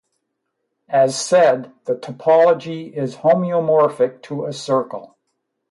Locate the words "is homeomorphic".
2.91-4.23